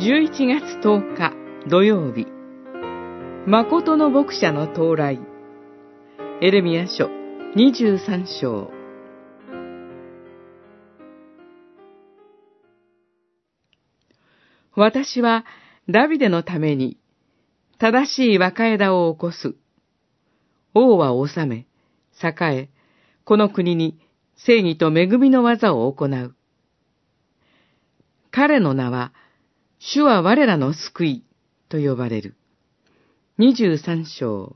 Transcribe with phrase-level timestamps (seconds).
[0.00, 1.34] 11月10日
[1.68, 2.26] 土曜日、
[3.46, 5.20] 誠の牧者の到来、
[6.40, 7.10] エレミア書
[7.54, 8.70] 23章。
[14.74, 15.44] 私は
[15.90, 16.96] ダビデのために
[17.76, 19.54] 正しい若枝を起こす。
[20.72, 21.66] 王は治め、
[22.24, 22.70] 栄え、
[23.24, 24.00] この国に
[24.34, 26.34] 正義と恵みの技を行う。
[28.30, 29.12] 彼の名は、
[29.82, 31.24] 主は我らの救い
[31.70, 32.34] と呼ばれる。
[33.38, 34.54] 二十三章、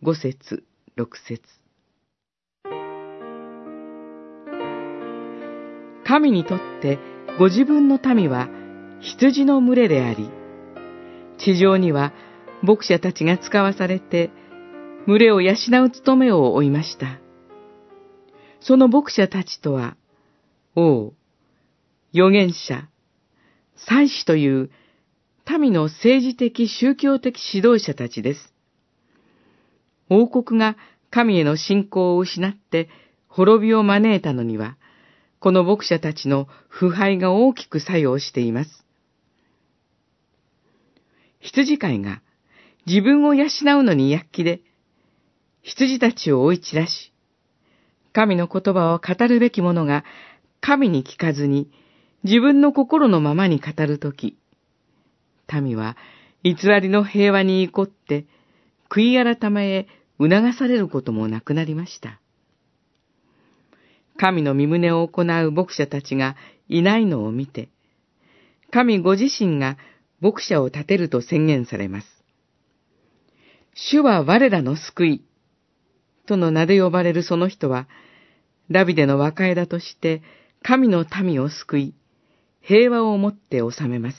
[0.00, 0.62] 五節、
[0.94, 1.42] 六節。
[6.06, 7.00] 神にとって
[7.36, 8.48] ご自分の民は
[9.00, 10.30] 羊の群れであり、
[11.36, 12.12] 地上には
[12.62, 14.30] 牧者たちが使わされて、
[15.04, 17.18] 群れを養う務めを負いました。
[18.60, 19.96] その牧者たちとは、
[20.76, 21.12] 王、
[22.14, 22.88] 預言者、
[23.86, 24.70] 祭司という
[25.58, 28.54] 民の政治的宗教的指導者たちです。
[30.08, 30.76] 王国が
[31.10, 32.88] 神への信仰を失って
[33.28, 34.76] 滅びを招いたのには、
[35.38, 38.84] この牧者たちの腐敗が大きく作用しています。
[41.40, 42.20] 羊飼いが
[42.86, 43.48] 自分を養う
[43.82, 44.60] のに躍起で、
[45.62, 47.12] 羊たちを追い散らし、
[48.12, 50.04] 神の言葉を語るべき者が
[50.60, 51.70] 神に聞かずに
[52.24, 54.36] 自分の心のままに語るとき、
[55.52, 55.96] 民は
[56.42, 58.26] 偽りの平和に怒って
[58.88, 62.20] 悔い改めへ促されることもなくなりました。
[64.18, 66.36] 神の身旨を行う牧者たちが
[66.68, 67.70] いないのを見て、
[68.70, 69.78] 神ご自身が
[70.20, 72.06] 牧者を立てると宣言されます。
[73.74, 75.24] 主は我らの救い、
[76.26, 77.88] との名で呼ばれるその人は、
[78.70, 80.22] ダビデの若枝として
[80.62, 81.94] 神の民を救い、
[82.60, 84.16] 平和をもって治めます。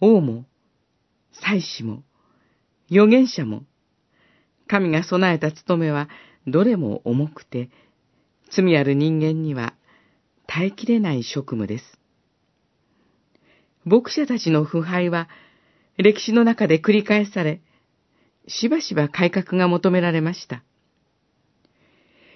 [0.00, 0.44] 王も、
[1.32, 2.02] 祭司も、
[2.90, 3.64] 預言者も、
[4.66, 6.08] 神が備えた務めは
[6.46, 7.70] どれも重くて、
[8.50, 9.74] 罪ある人間には
[10.46, 11.84] 耐えきれない職務です。
[13.84, 15.28] 牧者たちの腐敗は
[15.96, 17.60] 歴史の中で繰り返され、
[18.46, 20.62] しばしば改革が求められました。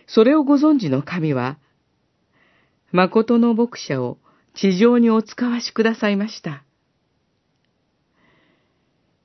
[0.06, 1.58] それをご存知の神は、
[2.92, 4.18] 誠の牧者を
[4.54, 6.62] 地上にお使わしくださいました。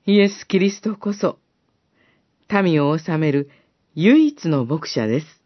[0.06, 1.38] イエス・キリストこそ、
[2.50, 3.50] 民を治める
[3.94, 5.37] 唯一の牧者です。